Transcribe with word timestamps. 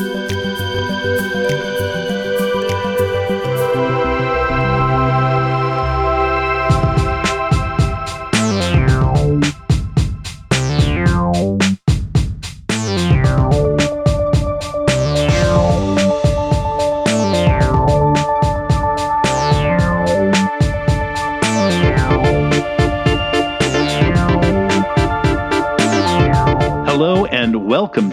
welcome 0.00 0.37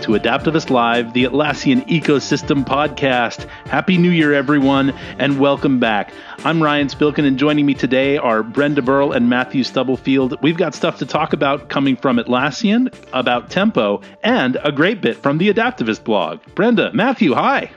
to 0.06 0.12
Adaptavist 0.12 0.70
Live, 0.70 1.14
the 1.14 1.24
Atlassian 1.24 1.84
Ecosystem 1.88 2.64
Podcast. 2.64 3.50
Happy 3.66 3.98
New 3.98 4.12
Year, 4.12 4.36
everyone, 4.36 4.92
and 5.18 5.40
welcome 5.40 5.80
back. 5.80 6.14
I'm 6.44 6.62
Ryan 6.62 6.90
Spilkin, 6.90 7.26
and 7.26 7.40
joining 7.40 7.66
me 7.66 7.74
today 7.74 8.18
are 8.18 8.44
Brenda 8.44 8.84
Burrell 8.84 9.14
and 9.14 9.32
Matthew 9.32 9.64
Stubblefield. 9.64 10.40
We've 10.44 10.58
got 10.58 10.76
stuff 10.76 11.00
to 11.00 11.08
talk 11.08 11.34
about 11.34 11.70
coming 11.70 11.96
from 11.96 12.18
Atlassian, 12.18 12.94
about 13.14 13.50
Tempo, 13.50 14.02
and 14.24 14.60
a 14.64 14.72
great 14.72 15.02
bit 15.02 15.18
from 15.18 15.40
the 15.40 15.52
Adaptavist 15.52 16.04
blog. 16.04 16.40
Brenda, 16.54 16.94
Matthew, 16.94 17.34
hi. 17.34 17.72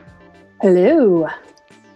Hello. 0.61 1.29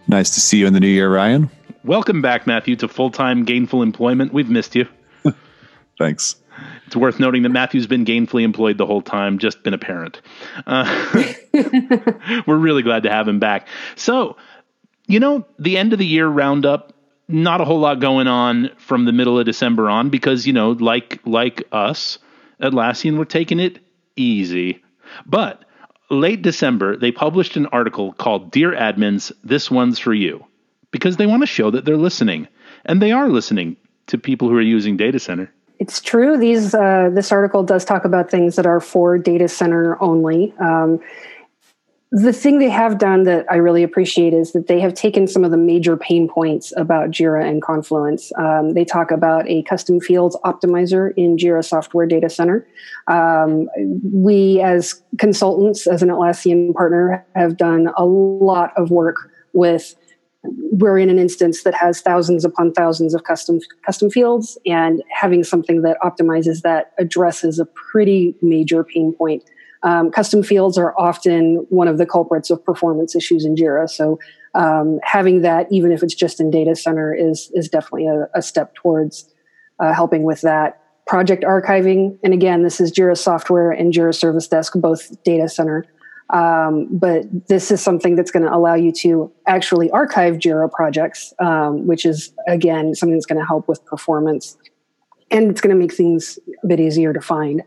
Nice 0.09 0.31
to 0.31 0.41
see 0.41 0.61
you 0.61 0.67
in 0.67 0.73
the 0.73 0.81
new 0.81 0.89
year, 0.89 1.13
Ryan. 1.13 1.51
Welcome 1.85 2.23
back, 2.23 2.47
Matthew, 2.47 2.77
to 2.77 2.89
full 2.89 3.11
time 3.11 3.45
gainful 3.45 3.83
employment. 3.83 4.33
We've 4.33 4.49
missed 4.49 4.75
you. 4.77 4.89
Thanks. 5.99 6.37
It's 6.93 6.97
worth 6.99 7.19
noting 7.19 7.45
that 7.45 7.49
Matthew's 7.49 7.87
been 7.87 8.05
gainfully 8.05 8.43
employed 8.43 8.77
the 8.77 8.85
whole 8.85 9.01
time, 9.01 9.39
just 9.39 9.63
been 9.63 9.73
a 9.73 9.79
parent. 9.79 10.21
Uh, 10.67 11.25
we're 12.47 12.59
really 12.59 12.83
glad 12.83 13.05
to 13.05 13.11
have 13.11 13.27
him 13.27 13.39
back. 13.39 13.67
So, 13.97 14.37
you 15.07 15.19
know, 15.19 15.47
the 15.59 15.79
end 15.79 15.95
of 15.95 15.99
the 15.99 16.05
year 16.05 16.29
roundup, 16.29 16.93
not 17.29 17.63
a 17.63 17.65
whole 17.65 17.81
lot 17.81 17.99
going 17.99 18.27
on 18.27 18.73
from 18.77 19.07
the 19.07 19.13
middle 19.13 19.39
of 19.39 19.47
December 19.47 19.89
on 19.89 20.11
because, 20.11 20.47
you 20.47 20.53
know, 20.53 20.73
like 20.73 21.19
like 21.25 21.67
us, 21.73 22.19
Atlassian, 22.61 23.17
we're 23.17 23.25
taking 23.25 23.59
it 23.59 23.79
easy. 24.15 24.85
But 25.25 25.65
late 26.11 26.43
December, 26.43 26.99
they 26.99 27.11
published 27.11 27.57
an 27.57 27.69
article 27.69 28.13
called 28.13 28.51
Dear 28.51 28.73
Admins, 28.73 29.33
This 29.43 29.71
One's 29.71 29.99
For 29.99 30.13
You, 30.13 30.45
because 30.91 31.17
they 31.17 31.27
want 31.27 31.43
to 31.43 31.47
show 31.47 31.71
that 31.71 31.87
they're 31.87 31.97
listening. 31.97 32.49
And 32.85 33.01
they 33.01 33.13
are 33.13 33.31
listening 33.31 33.79
to 34.09 34.19
people 34.19 34.51
who 34.51 34.57
are 34.57 34.61
using 34.61 34.99
Data 34.99 35.19
Center. 35.19 35.51
It's 35.83 36.01
true. 36.01 36.39
These 36.39 36.77
uh, 36.77 37.11
this 37.13 37.33
article 37.33 37.65
does 37.65 37.85
talk 37.85 38.05
about 38.05 38.31
things 38.31 38.55
that 38.55 38.67
are 38.67 38.79
for 38.79 39.19
data 39.19 39.49
center 39.49 40.01
only. 40.01 40.55
Um, 40.61 41.01
the 42.13 42.33
thing 42.33 42.61
they 42.61 42.71
have 42.71 42.99
done 42.99 43.25
that 43.25 43.47
I 43.51 43.57
really 43.57 43.83
appreciate 43.83 44.33
is 44.33 44.53
that 44.53 44.69
they 44.69 44.79
have 44.79 44.95
taken 44.95 45.27
some 45.27 45.43
of 45.43 45.51
the 45.51 45.57
major 45.57 45.97
pain 45.97 46.29
points 46.29 46.73
about 46.77 47.11
Jira 47.11 47.45
and 47.45 47.61
Confluence. 47.61 48.31
Um, 48.39 48.75
they 48.75 48.85
talk 48.85 49.11
about 49.11 49.49
a 49.49 49.65
custom 49.65 49.99
fields 49.99 50.37
optimizer 50.45 51.13
in 51.17 51.37
Jira 51.37 51.65
Software 51.65 52.07
Data 52.07 52.31
Center. 52.31 52.65
Um, 53.09 53.69
we, 54.05 54.61
as 54.61 55.03
consultants, 55.19 55.89
as 55.89 56.01
an 56.01 56.11
Atlassian 56.11 56.75
partner, 56.75 57.27
have 57.35 57.57
done 57.57 57.89
a 57.97 58.05
lot 58.05 58.73
of 58.77 58.93
work 58.93 59.17
with 59.53 59.97
we're 60.45 60.99
in 60.99 61.09
an 61.11 61.19
instance 61.19 61.63
that 61.63 61.75
has 61.75 62.01
thousands 62.01 62.45
upon 62.45 62.73
thousands 62.73 63.15
of 63.15 63.25
custom 63.25 63.61
custom 63.87 64.11
fields 64.11 64.59
and 64.67 65.03
having 65.11 65.45
something 65.45 65.83
that 65.83 65.97
optimizes 66.03 66.63
that 66.63 66.93
addresses 66.99 67.59
a 67.59 67.67
pretty 67.67 68.35
major 68.43 68.83
pain 68.83 69.13
point. 69.13 69.45
Um, 69.85 70.11
custom 70.11 70.43
fields 70.43 70.79
are 70.79 70.95
often 70.99 71.67
one 71.69 71.89
of 71.89 71.99
the 71.99 72.07
culprits 72.07 72.51
of 72.51 72.65
performance 72.65 73.17
issues 73.17 73.45
in 73.45 73.57
jira 73.57 73.89
so 73.89 74.19
um, 74.55 75.01
having 75.03 75.43
that 75.43 75.67
even 75.71 75.91
if 75.93 76.03
it's 76.03 76.15
just 76.15 76.41
in 76.41 76.51
data 76.51 76.77
center 76.77 77.15
is 77.15 77.51
is 77.55 77.69
definitely 77.69 78.07
a, 78.07 78.29
a 78.35 78.43
step 78.43 78.75
towards 78.75 79.33
uh, 79.81 79.93
helping 79.93 80.23
with 80.23 80.41
that. 80.43 80.79
Project 81.07 81.43
archiving 81.43 82.17
and 82.23 82.33
again 82.33 82.63
this 82.63 82.81
is 82.81 82.93
jira 82.93 83.19
software 83.19 83.73
and 83.73 83.93
jira 83.93 84.15
service 84.15 84.47
desk 84.47 84.75
both 84.77 85.23
data 85.25 85.49
center 85.49 85.85
um, 86.33 86.89
but 86.91 87.25
this 87.49 87.71
is 87.71 87.83
something 87.83 88.17
that's 88.17 88.31
going 88.31 88.45
to 88.45 88.53
allow 88.53 88.75
you 88.75 88.91
to 89.01 89.31
actually 89.47 89.91
archive 89.91 90.37
Jira 90.37 90.71
projects, 90.71 91.35
um, 91.39 91.87
which 91.87 92.07
is, 92.07 92.33
again, 92.49 92.95
something 92.95 93.15
that's 93.15 93.27
going 93.27 93.41
to 93.41 93.47
help 93.47 93.69
with 93.69 93.85
performance. 93.85 94.57
And 95.31 95.51
it's 95.51 95.61
going 95.61 95.75
to 95.75 95.79
make 95.79 95.93
things 95.93 96.39
a 96.65 96.67
bit 96.67 96.81
easier 96.81 97.13
to 97.13 97.21
find. 97.21 97.63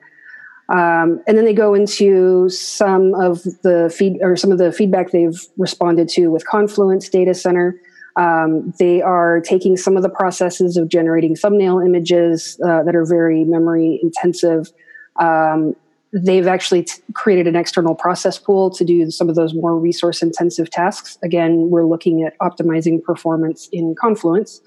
Um, 0.70 1.22
and 1.28 1.38
then 1.38 1.46
they 1.46 1.54
go 1.54 1.76
into 1.76 2.50
some 2.50 3.14
of 3.14 3.44
the 3.44 3.94
feed 3.96 4.18
or 4.22 4.36
some 4.36 4.52
of 4.52 4.58
the 4.58 4.72
feedback 4.72 5.12
they've 5.12 5.40
responded 5.58 6.10
to 6.10 6.30
with 6.30 6.44
Confluence 6.48 7.08
Data 7.08 7.36
Center. 7.36 7.80
Um, 8.16 8.74
they 8.80 9.02
are 9.02 9.42
taking 9.42 9.78
some 9.78 9.96
of 9.96 10.02
the 10.02 10.10
processes 10.10 10.76
of 10.76 10.88
generating 10.88 11.36
thumbnail 11.36 11.80
images 11.80 12.60
uh, 12.66 12.82
that 12.82 12.96
are 12.96 13.06
very 13.06 13.44
memory 13.44 14.00
intensive 14.02 14.72
um, 15.20 15.76
they've 16.16 16.48
actually 16.48 16.84
t- 16.84 17.02
created 17.14 17.46
an 17.46 17.56
external 17.58 17.94
process 17.94 18.40
pool 18.40 18.70
to 18.70 18.86
do 18.86 19.12
some 19.12 19.28
of 19.28 19.36
those 19.36 19.54
more 19.54 19.78
resource 19.78 20.22
intensive 20.22 20.70
tasks. 20.70 21.18
Again, 21.22 21.70
we're 21.70 21.86
looking 21.86 22.24
at 22.24 22.38
optimizing 22.40 23.04
performance 23.04 23.68
in 23.74 23.96
Confluence, 23.96 24.62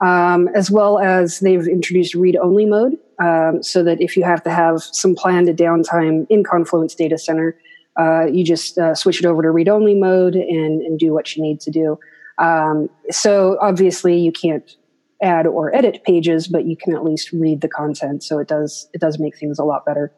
um, 0.00 0.48
as 0.48 0.70
well 0.70 0.98
as 0.98 1.38
they've 1.40 1.66
introduced 1.68 2.14
read 2.14 2.36
only 2.36 2.66
mode 2.66 2.98
um, 3.22 3.62
so 3.62 3.84
that 3.84 4.00
if 4.00 4.16
you 4.16 4.24
have 4.24 4.42
to 4.42 4.50
have 4.50 4.82
some 4.82 5.14
planned 5.14 5.48
downtime 5.48 6.26
in 6.28 6.42
Confluence 6.42 6.94
Data 6.94 7.18
Center, 7.18 7.56
uh, 7.98 8.24
you 8.24 8.44
just 8.44 8.76
uh, 8.76 8.94
switch 8.94 9.20
it 9.20 9.26
over 9.26 9.42
to 9.42 9.50
read 9.50 9.68
only 9.68 9.94
mode 9.94 10.34
and, 10.34 10.80
and, 10.82 10.98
do 10.98 11.12
what 11.12 11.36
you 11.36 11.42
need 11.42 11.60
to 11.60 11.70
do. 11.70 11.98
Um, 12.38 12.88
so 13.10 13.58
obviously, 13.60 14.18
you 14.18 14.32
can't 14.32 14.74
add 15.22 15.46
or 15.46 15.74
edit 15.74 16.02
pages, 16.04 16.46
but 16.48 16.64
you 16.64 16.76
can 16.76 16.94
at 16.94 17.04
least 17.04 17.30
read 17.32 17.60
the 17.60 17.68
content. 17.68 18.22
So 18.22 18.38
it 18.38 18.48
does 18.48 18.88
it 18.94 19.00
does 19.00 19.18
make 19.18 19.36
things 19.36 19.58
a 19.58 19.64
lot 19.64 19.84
better. 19.84 20.12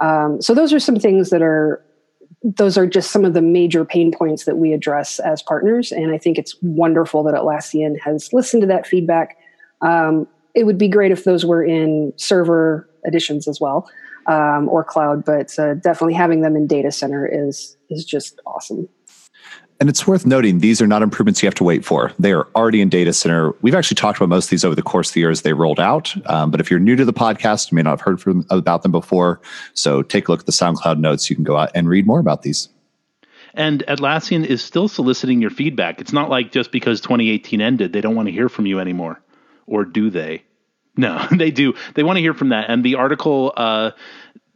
Um, 0.00 0.40
so 0.40 0.54
those 0.54 0.72
are 0.72 0.80
some 0.80 0.98
things 0.98 1.30
that 1.30 1.42
are 1.42 1.84
those 2.42 2.78
are 2.78 2.86
just 2.86 3.10
some 3.10 3.24
of 3.24 3.34
the 3.34 3.42
major 3.42 3.84
pain 3.84 4.12
points 4.12 4.44
that 4.44 4.58
we 4.58 4.72
address 4.72 5.18
as 5.18 5.42
partners, 5.42 5.90
and 5.90 6.12
I 6.12 6.18
think 6.18 6.38
it's 6.38 6.56
wonderful 6.62 7.24
that 7.24 7.34
Atlassian 7.34 7.98
has 8.00 8.32
listened 8.32 8.60
to 8.60 8.66
that 8.68 8.86
feedback. 8.86 9.36
Um, 9.80 10.28
it 10.54 10.64
would 10.64 10.78
be 10.78 10.88
great 10.88 11.10
if 11.10 11.24
those 11.24 11.44
were 11.44 11.64
in 11.64 12.12
server 12.16 12.88
editions 13.04 13.48
as 13.48 13.60
well, 13.60 13.90
um, 14.26 14.68
or 14.68 14.84
cloud, 14.84 15.24
but 15.24 15.58
uh, 15.58 15.74
definitely 15.74 16.14
having 16.14 16.42
them 16.42 16.54
in 16.54 16.66
data 16.66 16.92
center 16.92 17.26
is 17.26 17.76
is 17.90 18.04
just 18.04 18.40
awesome. 18.46 18.88
And 19.80 19.88
it's 19.88 20.06
worth 20.08 20.26
noting 20.26 20.58
these 20.58 20.82
are 20.82 20.88
not 20.88 21.02
improvements 21.02 21.40
you 21.40 21.46
have 21.46 21.54
to 21.54 21.64
wait 21.64 21.84
for. 21.84 22.12
They 22.18 22.32
are 22.32 22.48
already 22.56 22.80
in 22.80 22.88
data 22.88 23.12
center. 23.12 23.54
We've 23.62 23.76
actually 23.76 23.94
talked 23.94 24.18
about 24.18 24.28
most 24.28 24.46
of 24.46 24.50
these 24.50 24.64
over 24.64 24.74
the 24.74 24.82
course 24.82 25.10
of 25.10 25.14
the 25.14 25.20
year 25.20 25.30
as 25.30 25.42
they 25.42 25.52
rolled 25.52 25.78
out. 25.78 26.12
Um, 26.28 26.50
but 26.50 26.60
if 26.60 26.68
you're 26.68 26.80
new 26.80 26.96
to 26.96 27.04
the 27.04 27.12
podcast, 27.12 27.70
you 27.70 27.76
may 27.76 27.82
not 27.82 27.90
have 27.90 28.00
heard 28.00 28.20
from, 28.20 28.44
about 28.50 28.82
them 28.82 28.90
before. 28.90 29.40
So 29.74 30.02
take 30.02 30.26
a 30.26 30.32
look 30.32 30.40
at 30.40 30.46
the 30.46 30.52
SoundCloud 30.52 30.98
notes. 30.98 31.30
You 31.30 31.36
can 31.36 31.44
go 31.44 31.56
out 31.56 31.70
and 31.76 31.88
read 31.88 32.06
more 32.06 32.18
about 32.18 32.42
these. 32.42 32.68
And 33.54 33.84
Atlassian 33.86 34.44
is 34.44 34.64
still 34.64 34.88
soliciting 34.88 35.40
your 35.40 35.50
feedback. 35.50 36.00
It's 36.00 36.12
not 36.12 36.28
like 36.28 36.50
just 36.50 36.72
because 36.72 37.00
2018 37.00 37.60
ended, 37.60 37.92
they 37.92 38.00
don't 38.00 38.16
want 38.16 38.26
to 38.26 38.32
hear 38.32 38.48
from 38.48 38.66
you 38.66 38.80
anymore. 38.80 39.20
Or 39.66 39.84
do 39.84 40.10
they? 40.10 40.42
No, 40.96 41.24
they 41.36 41.52
do. 41.52 41.74
They 41.94 42.02
want 42.02 42.16
to 42.16 42.20
hear 42.20 42.34
from 42.34 42.48
that. 42.48 42.68
And 42.68 42.84
the 42.84 42.96
article 42.96 43.52
uh, 43.56 43.92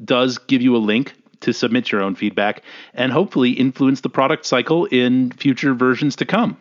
does 0.04 0.38
give 0.38 0.62
you 0.62 0.76
a 0.76 0.78
link 0.78 1.14
to 1.42 1.52
submit 1.52 1.92
your 1.92 2.02
own 2.02 2.14
feedback 2.14 2.62
and 2.94 3.12
hopefully 3.12 3.50
influence 3.50 4.00
the 4.00 4.08
product 4.08 4.46
cycle 4.46 4.86
in 4.86 5.30
future 5.32 5.74
versions 5.74 6.16
to 6.16 6.24
come. 6.24 6.56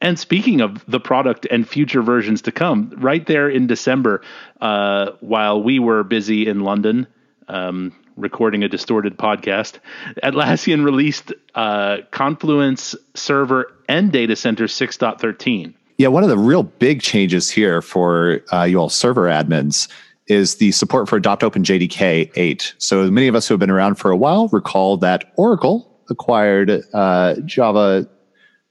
And 0.00 0.18
speaking 0.18 0.60
of 0.60 0.84
the 0.86 1.00
product 1.00 1.46
and 1.50 1.68
future 1.68 2.02
versions 2.02 2.42
to 2.42 2.52
come, 2.52 2.92
right 2.96 3.26
there 3.26 3.48
in 3.48 3.66
December, 3.66 4.22
uh, 4.60 5.12
while 5.20 5.62
we 5.62 5.78
were 5.78 6.04
busy 6.04 6.46
in 6.46 6.60
London 6.60 7.08
um, 7.48 7.92
recording 8.16 8.62
a 8.62 8.68
distorted 8.68 9.16
podcast, 9.16 9.78
Atlassian 10.22 10.84
released 10.84 11.32
uh, 11.54 11.98
Confluence 12.12 12.94
Server 13.14 13.72
and 13.88 14.12
Data 14.12 14.36
Center 14.36 14.64
6.13. 14.64 15.74
Yeah, 15.96 16.08
one 16.08 16.22
of 16.22 16.28
the 16.28 16.38
real 16.38 16.62
big 16.62 17.02
changes 17.02 17.50
here 17.50 17.82
for 17.82 18.42
uh, 18.52 18.62
you 18.62 18.78
all 18.78 18.88
server 18.88 19.24
admins 19.24 19.88
is 20.28 20.56
the 20.56 20.72
support 20.72 21.08
for 21.08 21.16
Adopt 21.16 21.42
Open 21.42 21.62
JDK 21.62 22.30
8. 22.34 22.74
So 22.78 23.10
many 23.10 23.28
of 23.28 23.34
us 23.34 23.48
who 23.48 23.54
have 23.54 23.60
been 23.60 23.70
around 23.70 23.96
for 23.96 24.10
a 24.10 24.16
while 24.16 24.48
recall 24.48 24.96
that 24.98 25.32
Oracle 25.36 26.00
acquired 26.10 26.82
uh, 26.92 27.36
Java, 27.44 28.08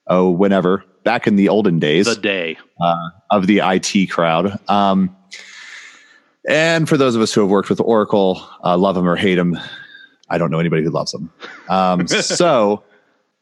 oh, 0.08 0.30
whenever, 0.30 0.84
back 1.04 1.28
in 1.28 1.36
the 1.36 1.50
olden 1.50 1.80
days. 1.80 2.06
The 2.06 2.16
day. 2.16 2.58
Uh, 2.80 3.10
of 3.32 3.48
the 3.48 3.62
IT 3.64 4.10
crowd. 4.10 4.60
Um, 4.70 5.16
and 6.48 6.88
for 6.88 6.98
those 6.98 7.16
of 7.16 7.22
us 7.22 7.34
who 7.34 7.42
have 7.42 7.50
worked 7.50 7.70
with 7.70 7.82
Oracle, 7.82 8.42
uh, 8.64 8.78
love 8.78 8.96
them 8.96 9.08
or 9.08 9.16
hate 9.16 9.36
them, 9.36 9.60
I 10.30 10.38
don't 10.38 10.52
know 10.52 10.60
anybody 10.60 10.84
who 10.84 10.92
loves 10.92 11.12
them. 11.12 11.32
Um, 11.70 12.08
so 12.08 12.84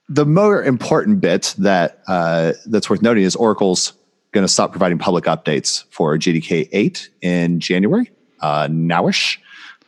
the 0.10 0.26
more 0.26 0.64
important 0.64 1.22
bit 1.22 1.54
that 1.58 2.02
uh, 2.08 2.54
that's 2.66 2.90
worth 2.90 3.02
noting 3.02 3.24
is 3.24 3.36
Oracle's 3.36 3.94
going 4.36 4.44
to 4.44 4.52
stop 4.54 4.72
providing 4.72 5.00
public 5.00 5.24
updates 5.24 5.86
for 5.90 6.16
JDK 6.18 6.70
8 6.72 7.10
in 7.22 7.60
January, 7.60 8.12
uh, 8.42 8.68
nowish, 8.68 9.40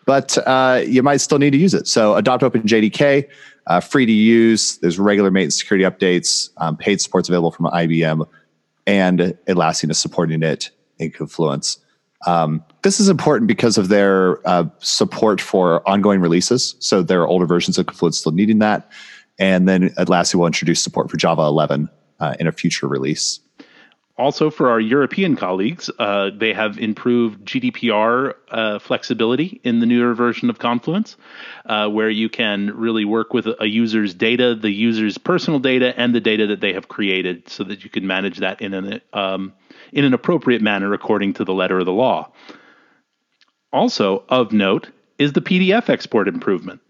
but 0.05 0.37
uh, 0.47 0.81
you 0.87 1.03
might 1.03 1.17
still 1.17 1.37
need 1.37 1.51
to 1.51 1.57
use 1.57 1.75
it. 1.75 1.87
So 1.87 2.15
adopt 2.15 2.41
Open 2.41 2.63
JDK. 2.63 3.27
uh, 3.67 3.81
free 3.81 4.05
to 4.05 4.11
use. 4.11 4.77
There's 4.77 4.97
regular 4.97 5.29
maintenance 5.29 5.59
security 5.59 5.83
updates, 5.83 6.49
um, 6.57 6.77
paid 6.77 7.01
supports 7.01 7.29
available 7.29 7.51
from 7.51 7.67
IBM, 7.67 8.25
and 8.85 9.19
Atlassian 9.47 9.91
is 9.91 9.97
supporting 9.97 10.41
it 10.41 10.71
in 10.97 11.11
Confluence. 11.11 11.77
Um, 12.25 12.63
this 12.81 12.99
is 12.99 13.09
important 13.09 13.47
because 13.47 13.77
of 13.77 13.89
their 13.89 14.47
uh, 14.47 14.65
support 14.79 15.39
for 15.39 15.87
ongoing 15.87 16.21
releases. 16.21 16.75
So 16.79 17.03
there 17.03 17.21
are 17.21 17.27
older 17.27 17.45
versions 17.45 17.77
of 17.77 17.85
Confluence 17.85 18.17
still 18.19 18.31
needing 18.31 18.59
that. 18.59 18.89
And 19.37 19.67
then 19.67 19.89
Atlassian 19.91 20.35
will 20.35 20.47
introduce 20.47 20.81
support 20.81 21.11
for 21.11 21.17
Java 21.17 21.43
11 21.43 21.89
uh, 22.19 22.35
in 22.39 22.47
a 22.47 22.51
future 22.51 22.87
release. 22.87 23.39
Also, 24.17 24.49
for 24.49 24.71
our 24.71 24.79
European 24.79 25.35
colleagues, 25.35 25.91
uh, 25.99 26.31
they 26.35 26.51
have 26.51 26.79
improved 26.79 27.45
GDPR 27.45 28.33
uh, 28.49 28.79
flexibility 28.79 29.61
in 29.63 29.79
the 29.79 29.85
newer 29.85 30.15
version 30.15 30.49
of 30.49 30.57
Confluence, 30.57 31.17
uh, 31.67 31.87
where 31.87 32.09
you 32.09 32.27
can 32.27 32.75
really 32.75 33.05
work 33.05 33.31
with 33.31 33.47
a 33.59 33.67
user's 33.67 34.15
data, 34.15 34.55
the 34.55 34.71
user's 34.71 35.19
personal 35.19 35.59
data, 35.59 35.93
and 35.99 36.15
the 36.15 36.19
data 36.19 36.47
that 36.47 36.61
they 36.61 36.73
have 36.73 36.87
created, 36.87 37.47
so 37.47 37.63
that 37.65 37.83
you 37.83 37.91
can 37.91 38.07
manage 38.07 38.39
that 38.39 38.59
in 38.59 38.73
an 38.73 39.01
um, 39.13 39.53
in 39.91 40.03
an 40.03 40.15
appropriate 40.15 40.63
manner 40.63 40.93
according 40.93 41.33
to 41.33 41.45
the 41.45 41.53
letter 41.53 41.77
of 41.77 41.85
the 41.85 41.93
law. 41.93 42.31
Also, 43.71 44.23
of 44.29 44.51
note 44.51 44.89
is 45.19 45.33
the 45.33 45.41
PDF 45.41 45.89
export 45.89 46.27
improvement. 46.27 46.81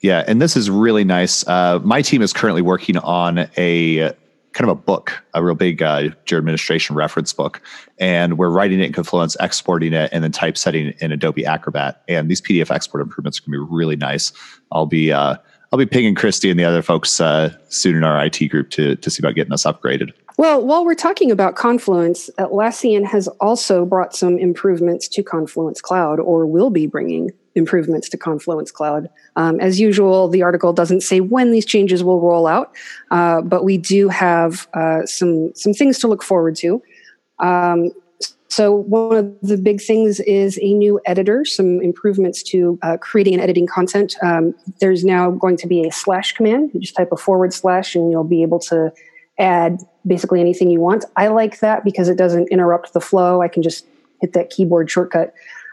Yeah, 0.00 0.24
and 0.26 0.40
this 0.40 0.56
is 0.56 0.70
really 0.70 1.04
nice. 1.04 1.46
Uh, 1.46 1.78
my 1.82 2.00
team 2.00 2.22
is 2.22 2.32
currently 2.32 2.62
working 2.62 2.96
on 2.96 3.50
a 3.58 4.14
kind 4.52 4.68
of 4.68 4.76
a 4.76 4.80
book, 4.80 5.12
a 5.34 5.42
real 5.42 5.54
big 5.54 5.82
uh, 5.82 6.08
Jira 6.26 6.38
administration 6.38 6.96
reference 6.96 7.32
book, 7.32 7.62
and 7.98 8.38
we're 8.38 8.50
writing 8.50 8.80
it 8.80 8.86
in 8.86 8.92
Confluence, 8.92 9.36
exporting 9.40 9.92
it, 9.92 10.10
and 10.12 10.24
then 10.24 10.32
typesetting 10.32 10.94
in 11.00 11.12
Adobe 11.12 11.46
Acrobat. 11.46 12.02
And 12.08 12.30
these 12.30 12.40
PDF 12.40 12.70
export 12.70 13.02
improvements 13.02 13.40
can 13.40 13.50
be 13.50 13.58
really 13.58 13.96
nice. 13.96 14.32
I'll 14.72 14.86
be 14.86 15.12
uh, 15.12 15.36
I'll 15.72 15.78
be 15.78 15.86
pinging 15.86 16.14
Christy 16.14 16.50
and 16.50 16.58
the 16.58 16.64
other 16.64 16.82
folks 16.82 17.20
uh, 17.20 17.54
soon 17.68 17.96
in 17.96 18.04
our 18.04 18.24
IT 18.24 18.38
group 18.48 18.70
to 18.70 18.96
to 18.96 19.10
see 19.10 19.20
about 19.20 19.34
getting 19.34 19.52
us 19.52 19.64
upgraded. 19.64 20.12
Well, 20.36 20.64
while 20.64 20.86
we're 20.86 20.94
talking 20.94 21.30
about 21.30 21.54
Confluence, 21.54 22.30
Atlassian 22.38 23.04
has 23.04 23.28
also 23.40 23.84
brought 23.84 24.16
some 24.16 24.38
improvements 24.38 25.06
to 25.08 25.22
Confluence 25.22 25.82
Cloud, 25.82 26.18
or 26.18 26.46
will 26.46 26.70
be 26.70 26.86
bringing 26.86 27.30
improvements 27.54 28.08
to 28.08 28.16
Confluence 28.16 28.70
Cloud. 28.70 29.08
Um, 29.36 29.60
as 29.60 29.80
usual, 29.80 30.28
the 30.28 30.42
article 30.42 30.72
doesn't 30.72 31.02
say 31.02 31.20
when 31.20 31.52
these 31.52 31.66
changes 31.66 32.04
will 32.04 32.20
roll 32.20 32.46
out, 32.46 32.74
uh, 33.10 33.42
but 33.42 33.64
we 33.64 33.78
do 33.78 34.08
have 34.08 34.68
uh, 34.74 35.04
some 35.06 35.52
some 35.54 35.72
things 35.72 35.98
to 35.98 36.08
look 36.08 36.22
forward 36.22 36.56
to. 36.56 36.82
Um, 37.38 37.90
so 38.48 38.72
one 38.72 39.16
of 39.16 39.40
the 39.42 39.56
big 39.56 39.80
things 39.80 40.18
is 40.20 40.58
a 40.60 40.74
new 40.74 41.00
editor, 41.06 41.44
some 41.44 41.80
improvements 41.80 42.42
to 42.44 42.78
uh, 42.82 42.96
creating 42.96 43.34
and 43.34 43.42
editing 43.42 43.66
content. 43.66 44.16
Um, 44.22 44.54
there's 44.80 45.04
now 45.04 45.30
going 45.30 45.56
to 45.58 45.68
be 45.68 45.86
a 45.86 45.92
slash 45.92 46.32
command. 46.32 46.70
You 46.74 46.80
just 46.80 46.96
type 46.96 47.12
a 47.12 47.16
forward 47.16 47.54
slash, 47.54 47.94
and 47.94 48.10
you'll 48.10 48.24
be 48.24 48.42
able 48.42 48.58
to 48.60 48.92
add 49.38 49.78
basically 50.04 50.40
anything 50.40 50.68
you 50.68 50.80
want. 50.80 51.04
I 51.16 51.28
like 51.28 51.60
that 51.60 51.84
because 51.84 52.08
it 52.08 52.16
doesn't 52.16 52.48
interrupt 52.48 52.92
the 52.92 53.00
flow. 53.00 53.40
I 53.40 53.46
can 53.46 53.62
just 53.62 53.86
hit 54.20 54.32
that 54.32 54.50
keyboard 54.50 54.90
shortcut. 54.90 55.32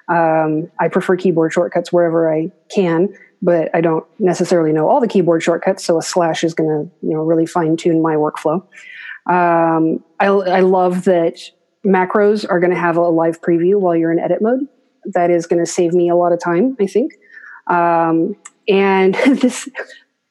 Um, 0.09 0.71
I 0.79 0.87
prefer 0.87 1.15
keyboard 1.17 1.53
shortcuts 1.53 1.91
wherever 1.91 2.31
I 2.33 2.51
can, 2.73 3.09
but 3.41 3.69
I 3.73 3.81
don't 3.81 4.05
necessarily 4.19 4.71
know 4.71 4.87
all 4.87 5.01
the 5.01 5.07
keyboard 5.07 5.43
shortcuts. 5.43 5.83
So 5.83 5.97
a 5.97 6.01
slash 6.01 6.43
is 6.43 6.53
going 6.53 6.69
to, 6.69 7.07
you 7.07 7.13
know, 7.13 7.21
really 7.21 7.45
fine 7.45 7.77
tune 7.77 8.01
my 8.01 8.15
workflow. 8.15 8.61
Um, 9.25 10.03
I, 10.19 10.27
I 10.27 10.59
love 10.61 11.03
that 11.03 11.39
macros 11.85 12.45
are 12.49 12.59
going 12.59 12.71
to 12.71 12.79
have 12.79 12.97
a 12.97 13.01
live 13.01 13.41
preview 13.41 13.79
while 13.79 13.95
you're 13.95 14.11
in 14.11 14.19
edit 14.19 14.41
mode. 14.41 14.67
That 15.05 15.29
is 15.29 15.45
going 15.45 15.63
to 15.63 15.69
save 15.69 15.93
me 15.93 16.09
a 16.09 16.15
lot 16.15 16.31
of 16.31 16.39
time, 16.41 16.75
I 16.79 16.87
think. 16.87 17.13
Um, 17.67 18.35
and 18.67 19.15
this 19.25 19.69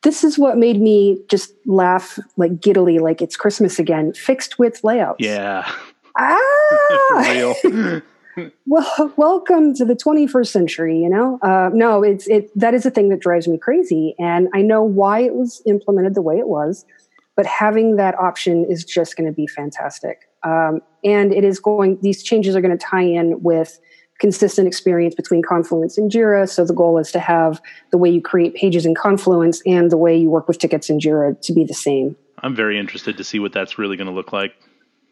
this 0.02 0.22
is 0.22 0.38
what 0.38 0.56
made 0.56 0.80
me 0.80 1.18
just 1.28 1.52
laugh 1.66 2.18
like 2.36 2.60
giddily, 2.60 3.00
like 3.00 3.20
it's 3.20 3.36
Christmas 3.36 3.78
again. 3.78 4.12
Fixed 4.12 4.58
width 4.58 4.84
layouts. 4.84 5.18
Yeah. 5.20 5.70
Ah. 6.18 7.20
well, 8.66 9.12
welcome 9.16 9.74
to 9.74 9.84
the 9.84 9.94
21st 9.94 10.48
century. 10.48 10.98
You 10.98 11.08
know, 11.08 11.38
uh, 11.42 11.70
no, 11.72 12.02
it's 12.02 12.26
it. 12.28 12.50
That 12.58 12.74
is 12.74 12.86
a 12.86 12.90
thing 12.90 13.08
that 13.10 13.20
drives 13.20 13.48
me 13.48 13.58
crazy, 13.58 14.14
and 14.18 14.48
I 14.54 14.62
know 14.62 14.82
why 14.82 15.20
it 15.20 15.34
was 15.34 15.62
implemented 15.66 16.14
the 16.14 16.22
way 16.22 16.38
it 16.38 16.48
was. 16.48 16.84
But 17.36 17.44
having 17.44 17.96
that 17.96 18.18
option 18.18 18.64
is 18.68 18.82
just 18.82 19.16
going 19.16 19.26
to 19.26 19.32
be 19.32 19.46
fantastic, 19.46 20.28
um, 20.42 20.80
and 21.04 21.32
it 21.32 21.44
is 21.44 21.60
going. 21.60 21.98
These 22.00 22.22
changes 22.22 22.56
are 22.56 22.60
going 22.60 22.76
to 22.76 22.84
tie 22.84 23.02
in 23.02 23.42
with 23.42 23.78
consistent 24.18 24.66
experience 24.66 25.14
between 25.14 25.42
Confluence 25.42 25.98
and 25.98 26.10
Jira. 26.10 26.48
So 26.48 26.64
the 26.64 26.72
goal 26.72 26.98
is 26.98 27.12
to 27.12 27.18
have 27.18 27.60
the 27.90 27.98
way 27.98 28.08
you 28.08 28.22
create 28.22 28.54
pages 28.54 28.86
in 28.86 28.94
Confluence 28.94 29.60
and 29.66 29.90
the 29.90 29.98
way 29.98 30.16
you 30.16 30.30
work 30.30 30.48
with 30.48 30.58
tickets 30.58 30.88
in 30.88 30.98
Jira 30.98 31.38
to 31.42 31.52
be 31.52 31.64
the 31.64 31.74
same. 31.74 32.16
I'm 32.42 32.54
very 32.54 32.78
interested 32.78 33.16
to 33.18 33.24
see 33.24 33.38
what 33.38 33.52
that's 33.52 33.78
really 33.78 33.96
going 33.96 34.08
to 34.08 34.12
look 34.12 34.32
like. 34.32 34.54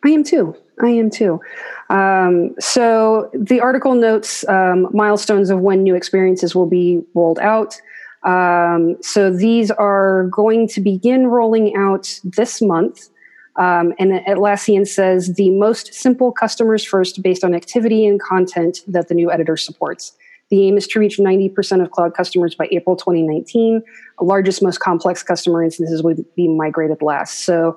I 0.05 0.11
am 0.11 0.23
too. 0.23 0.55
I 0.83 0.89
am 0.89 1.11
too. 1.11 1.41
Um, 1.89 2.55
so 2.59 3.31
the 3.33 3.61
article 3.61 3.95
notes 3.95 4.47
um, 4.49 4.89
milestones 4.93 5.51
of 5.51 5.61
when 5.61 5.83
new 5.83 5.95
experiences 5.95 6.55
will 6.55 6.67
be 6.67 7.03
rolled 7.15 7.39
out. 7.39 7.81
Um, 8.25 8.97
so 9.03 9.31
these 9.31 9.71
are 9.71 10.25
going 10.25 10.69
to 10.69 10.81
begin 10.81 11.27
rolling 11.29 11.77
out 11.77 12.21
this 12.25 12.61
month. 12.61 13.09
Um, 13.56 13.95
and 13.99 14.12
Atlassian 14.27 14.87
says 14.87 15.35
the 15.35 15.51
most 15.51 15.95
simple 15.95 16.33
customers 16.33 16.85
first 16.85 17.23
based 17.23 17.45
on 17.45 17.55
activity 17.55 18.05
and 18.06 18.21
content 18.21 18.81
that 18.89 19.09
the 19.09 19.15
new 19.15 19.31
editor 19.31 19.56
supports. 19.56 20.12
The 20.51 20.67
aim 20.67 20.77
is 20.77 20.87
to 20.89 20.99
reach 20.99 21.19
90% 21.19 21.83
of 21.83 21.91
cloud 21.91 22.15
customers 22.15 22.55
by 22.55 22.69
April 22.73 22.97
2019. 22.97 23.83
The 24.19 24.25
largest, 24.25 24.62
most 24.62 24.81
complex 24.81 25.23
customer 25.23 25.62
instances 25.62 26.03
would 26.03 26.25
be 26.35 26.49
migrated 26.49 27.01
last. 27.01 27.45
So, 27.45 27.77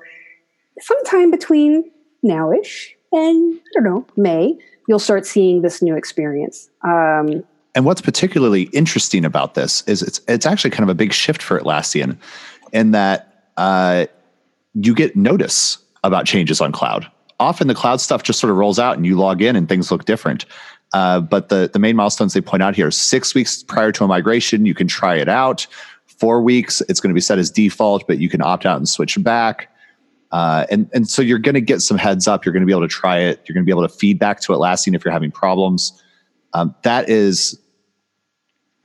sometime 0.80 1.30
between 1.30 1.90
nowish 2.24 2.90
and 3.12 3.54
I 3.54 3.70
don't 3.74 3.84
know, 3.84 4.06
May, 4.16 4.58
you'll 4.86 4.98
start 4.98 5.26
seeing 5.26 5.62
this 5.62 5.80
new 5.82 5.96
experience. 5.96 6.68
Um, 6.82 7.44
and 7.74 7.84
what's 7.84 8.00
particularly 8.00 8.62
interesting 8.72 9.24
about 9.24 9.54
this 9.54 9.82
is 9.86 10.02
it's 10.02 10.20
it's 10.26 10.46
actually 10.46 10.70
kind 10.70 10.82
of 10.82 10.88
a 10.88 10.94
big 10.94 11.12
shift 11.12 11.42
for 11.42 11.60
Atlassian 11.60 12.16
in 12.72 12.90
that 12.90 13.50
uh, 13.56 14.06
you 14.74 14.94
get 14.94 15.16
notice 15.16 15.78
about 16.04 16.26
changes 16.26 16.60
on 16.60 16.72
cloud. 16.72 17.10
Often 17.40 17.68
the 17.68 17.74
cloud 17.74 18.00
stuff 18.00 18.22
just 18.22 18.40
sort 18.40 18.50
of 18.50 18.56
rolls 18.56 18.78
out 18.78 18.96
and 18.96 19.06
you 19.06 19.16
log 19.16 19.42
in 19.42 19.54
and 19.54 19.68
things 19.68 19.92
look 19.92 20.06
different. 20.06 20.44
Uh, 20.92 21.20
but 21.20 21.50
the, 21.50 21.70
the 21.72 21.78
main 21.78 21.94
milestones 21.96 22.32
they 22.32 22.40
point 22.40 22.62
out 22.62 22.74
here 22.74 22.90
six 22.90 23.34
weeks 23.34 23.62
prior 23.62 23.92
to 23.92 24.04
a 24.04 24.08
migration, 24.08 24.66
you 24.66 24.74
can 24.74 24.88
try 24.88 25.16
it 25.16 25.28
out. 25.28 25.66
Four 26.06 26.42
weeks, 26.42 26.80
it's 26.88 26.98
going 26.98 27.10
to 27.10 27.14
be 27.14 27.20
set 27.20 27.38
as 27.38 27.50
default, 27.50 28.06
but 28.08 28.18
you 28.18 28.28
can 28.28 28.42
opt 28.42 28.66
out 28.66 28.78
and 28.78 28.88
switch 28.88 29.22
back. 29.22 29.70
Uh, 30.30 30.66
and, 30.70 30.90
and 30.92 31.08
so 31.08 31.22
you're 31.22 31.38
going 31.38 31.54
to 31.54 31.60
get 31.60 31.80
some 31.80 31.96
heads 31.96 32.28
up. 32.28 32.44
You're 32.44 32.52
going 32.52 32.62
to 32.62 32.66
be 32.66 32.72
able 32.72 32.82
to 32.82 32.88
try 32.88 33.18
it. 33.18 33.42
You're 33.46 33.54
going 33.54 33.64
to 33.64 33.66
be 33.66 33.72
able 33.72 33.88
to 33.88 33.94
feedback 33.94 34.40
to 34.42 34.52
Atlassian 34.52 34.94
if 34.94 35.04
you're 35.04 35.12
having 35.12 35.30
problems. 35.30 36.02
Um, 36.52 36.74
that 36.82 37.08
is 37.08 37.58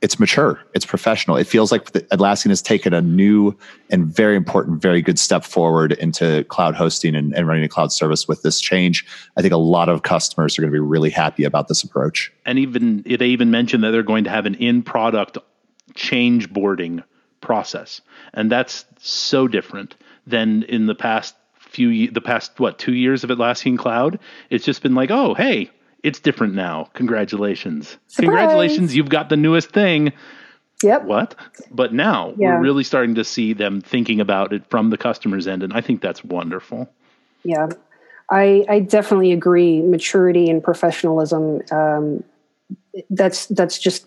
it's 0.04 0.20
mature, 0.20 0.60
it's 0.74 0.84
professional. 0.84 1.38
It 1.38 1.46
feels 1.46 1.72
like 1.72 1.84
Atlassian 1.84 2.50
has 2.50 2.60
taken 2.60 2.92
a 2.92 3.00
new 3.00 3.56
and 3.88 4.04
very 4.04 4.36
important, 4.36 4.82
very 4.82 5.00
good 5.00 5.18
step 5.18 5.44
forward 5.44 5.92
into 5.92 6.44
cloud 6.44 6.74
hosting 6.74 7.14
and, 7.14 7.34
and, 7.34 7.48
running 7.48 7.64
a 7.64 7.70
cloud 7.70 7.90
service 7.90 8.28
with 8.28 8.42
this 8.42 8.60
change. 8.60 9.06
I 9.38 9.40
think 9.40 9.54
a 9.54 9.56
lot 9.56 9.88
of 9.88 10.02
customers 10.02 10.58
are 10.58 10.62
going 10.62 10.70
to 10.70 10.76
be 10.76 10.78
really 10.78 11.08
happy 11.08 11.44
about 11.44 11.68
this 11.68 11.82
approach. 11.82 12.30
And 12.44 12.58
even 12.58 13.02
they 13.06 13.28
even 13.28 13.50
mentioned 13.50 13.82
that 13.82 13.92
they're 13.92 14.02
going 14.02 14.24
to 14.24 14.30
have 14.30 14.44
an 14.44 14.56
in-product 14.56 15.38
change 15.94 16.52
boarding 16.52 17.02
process, 17.40 18.02
and 18.34 18.52
that's 18.52 18.84
so 18.98 19.48
different 19.48 19.94
than 20.26 20.62
in 20.64 20.86
the 20.86 20.94
past 20.94 21.34
few 21.58 22.10
the 22.10 22.20
past 22.20 22.58
what 22.60 22.78
two 22.78 22.94
years 22.94 23.24
of 23.24 23.30
Atlassian 23.30 23.78
Cloud. 23.78 24.18
It's 24.50 24.64
just 24.64 24.82
been 24.82 24.94
like, 24.94 25.10
oh 25.10 25.34
hey 25.34 25.70
it's 26.04 26.20
different 26.20 26.54
now. 26.54 26.90
Congratulations. 26.92 27.96
Surprise. 28.08 28.28
Congratulations, 28.28 28.94
you've 28.94 29.08
got 29.08 29.30
the 29.30 29.38
newest 29.38 29.70
thing. 29.70 30.12
Yep. 30.82 31.04
What? 31.04 31.34
But 31.70 31.94
now 31.94 32.34
yeah. 32.36 32.56
we're 32.56 32.60
really 32.60 32.84
starting 32.84 33.14
to 33.14 33.24
see 33.24 33.54
them 33.54 33.80
thinking 33.80 34.20
about 34.20 34.52
it 34.52 34.68
from 34.68 34.90
the 34.90 34.98
customer's 34.98 35.48
end, 35.48 35.62
and 35.62 35.72
I 35.72 35.80
think 35.80 36.02
that's 36.02 36.22
wonderful. 36.22 36.90
Yeah, 37.42 37.68
I, 38.30 38.66
I 38.68 38.80
definitely 38.80 39.32
agree. 39.32 39.80
Maturity 39.80 40.50
and 40.50 40.62
professionalism. 40.62 41.62
Um, 41.72 42.22
that's 43.08 43.46
that's 43.46 43.78
just 43.78 44.06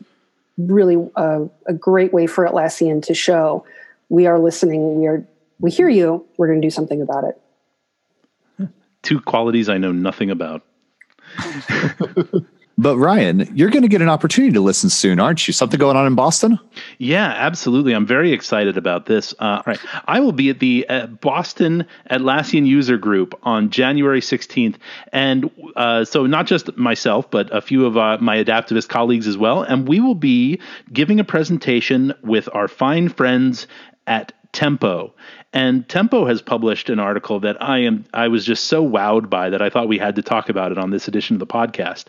really 0.59 1.09
a, 1.15 1.49
a 1.65 1.73
great 1.73 2.13
way 2.13 2.27
for 2.27 2.47
Atlassian 2.47 3.01
to 3.03 3.15
show 3.15 3.65
we 4.09 4.27
are 4.27 4.39
listening. 4.39 4.99
We 4.99 5.07
are 5.07 5.25
we 5.59 5.71
hear 5.71 5.89
you. 5.89 6.25
We're 6.37 6.47
going 6.47 6.61
to 6.61 6.65
do 6.65 6.71
something 6.71 7.01
about 7.01 7.23
it. 7.25 8.69
Two 9.03 9.21
qualities 9.21 9.69
I 9.69 9.77
know 9.77 9.91
nothing 9.91 10.29
about. 10.29 10.63
But 12.79 12.97
Ryan, 12.97 13.49
you're 13.55 13.71
going 13.71 13.81
to 13.81 13.87
get 13.87 14.03
an 14.03 14.09
opportunity 14.09 14.53
to 14.53 14.61
listen 14.61 14.91
soon, 14.91 15.19
aren't 15.19 15.47
you? 15.47 15.51
Something 15.53 15.79
going 15.79 15.97
on 15.97 16.05
in 16.05 16.13
Boston? 16.13 16.59
Yeah, 16.99 17.25
absolutely. 17.25 17.93
I'm 17.93 18.05
very 18.05 18.33
excited 18.33 18.77
about 18.77 19.07
this. 19.07 19.33
Uh, 19.39 19.43
all 19.43 19.63
right, 19.65 19.79
I 20.05 20.19
will 20.19 20.31
be 20.31 20.51
at 20.51 20.59
the 20.59 20.85
uh, 20.87 21.07
Boston 21.07 21.87
Atlassian 22.11 22.67
user 22.67 22.97
group 22.97 23.33
on 23.41 23.71
January 23.71 24.21
16th, 24.21 24.75
and 25.11 25.49
uh, 25.75 26.05
so 26.05 26.27
not 26.27 26.45
just 26.45 26.77
myself, 26.77 27.31
but 27.31 27.51
a 27.51 27.61
few 27.61 27.83
of 27.83 27.97
uh, 27.97 28.19
my 28.21 28.43
adaptavist 28.43 28.89
colleagues 28.89 29.25
as 29.25 29.37
well, 29.37 29.63
and 29.63 29.87
we 29.87 29.99
will 29.99 30.15
be 30.15 30.59
giving 30.93 31.19
a 31.19 31.23
presentation 31.23 32.13
with 32.21 32.47
our 32.53 32.67
fine 32.67 33.09
friends 33.09 33.65
at 34.05 34.33
Tempo. 34.53 35.13
And 35.53 35.87
Tempo 35.87 36.25
has 36.25 36.41
published 36.41 36.89
an 36.89 36.99
article 36.99 37.39
that 37.41 37.61
I 37.61 37.79
am 37.79 38.05
I 38.13 38.27
was 38.27 38.45
just 38.45 38.65
so 38.65 38.87
wowed 38.87 39.29
by 39.29 39.49
that 39.49 39.61
I 39.61 39.69
thought 39.69 39.87
we 39.87 39.97
had 39.97 40.15
to 40.15 40.21
talk 40.21 40.49
about 40.49 40.71
it 40.71 40.77
on 40.77 40.91
this 40.91 41.07
edition 41.07 41.35
of 41.35 41.39
the 41.39 41.47
podcast. 41.47 42.05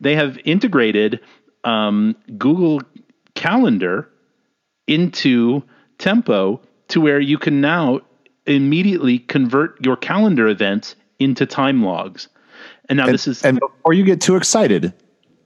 They 0.00 0.14
have 0.14 0.38
integrated 0.44 1.20
um, 1.64 2.16
Google 2.38 2.80
Calendar 3.34 4.08
into 4.86 5.62
Tempo 5.98 6.60
to 6.88 7.00
where 7.00 7.20
you 7.20 7.38
can 7.38 7.60
now 7.60 8.00
immediately 8.46 9.18
convert 9.18 9.84
your 9.84 9.96
calendar 9.96 10.48
events 10.48 10.96
into 11.18 11.46
time 11.46 11.82
logs. 11.82 12.28
And 12.88 12.96
now 12.96 13.04
and, 13.04 13.14
this 13.14 13.26
is 13.28 13.44
and 13.44 13.60
before 13.60 13.92
you 13.92 14.04
get 14.04 14.20
too 14.20 14.36
excited, 14.36 14.92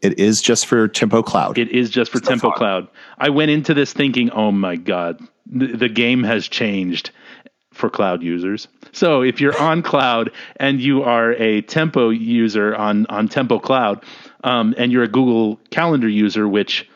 it 0.02 0.18
is 0.18 0.40
just 0.42 0.66
for 0.66 0.88
Tempo 0.88 1.22
Cloud. 1.22 1.58
It 1.58 1.70
is 1.70 1.90
just 1.90 2.10
for 2.10 2.18
so 2.18 2.24
Tempo 2.24 2.48
far. 2.48 2.56
Cloud. 2.56 2.88
I 3.18 3.28
went 3.28 3.50
into 3.50 3.74
this 3.74 3.92
thinking, 3.92 4.30
"Oh 4.30 4.50
my 4.50 4.76
god, 4.76 5.20
the, 5.50 5.88
game 5.88 6.24
has 6.24 6.48
changed." 6.48 7.10
for 7.76 7.90
cloud 7.90 8.22
users. 8.22 8.68
So 8.92 9.20
if 9.20 9.40
you're 9.40 9.58
on 9.58 9.82
cloud 9.82 10.30
and 10.56 10.80
you 10.80 11.02
are 11.02 11.32
a 11.32 11.60
Tempo 11.60 12.08
user 12.08 12.74
on 12.74 13.06
on 13.06 13.28
Tempo 13.28 13.58
Cloud, 13.58 14.02
um, 14.42 14.74
and 14.78 14.90
you're 14.90 15.02
a 15.02 15.08
Google 15.08 15.60
Calendar 15.70 16.08
user, 16.08 16.48
which 16.48 16.88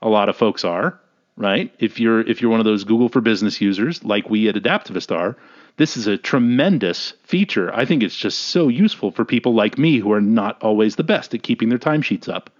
a 0.00 0.08
lot 0.08 0.28
of 0.28 0.36
folks 0.36 0.64
are, 0.64 1.00
right? 1.36 1.74
If 1.78 1.98
you're 1.98 2.20
if 2.20 2.40
you're 2.40 2.50
one 2.50 2.60
of 2.60 2.66
those 2.66 2.84
Google 2.84 3.08
for 3.08 3.20
Business 3.20 3.60
users, 3.60 4.04
like 4.04 4.30
we 4.30 4.48
at 4.48 4.54
Adaptavist 4.54 5.14
are, 5.14 5.36
this 5.76 5.96
is 5.96 6.06
a 6.06 6.16
tremendous 6.16 7.14
feature. 7.24 7.74
I 7.74 7.84
think 7.84 8.02
it's 8.02 8.16
just 8.16 8.38
so 8.38 8.68
useful 8.68 9.10
for 9.10 9.24
people 9.24 9.54
like 9.54 9.78
me 9.78 9.98
who 9.98 10.12
are 10.12 10.20
not 10.20 10.62
always 10.62 10.96
the 10.96 11.04
best 11.04 11.34
at 11.34 11.42
keeping 11.42 11.68
their 11.68 11.78
timesheets 11.78 12.28
up. 12.28 12.50